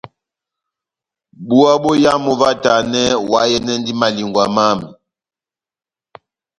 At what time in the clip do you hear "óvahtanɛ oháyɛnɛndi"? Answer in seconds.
2.33-3.91